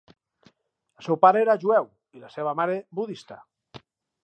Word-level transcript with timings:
El 1.01 1.05
seu 1.07 1.19
pare 1.25 1.43
era 1.45 1.55
jueu 1.65 1.87
i 2.19 2.23
la 2.23 2.33
seva 2.39 2.57
mare 2.63 2.81
budista. 3.03 3.41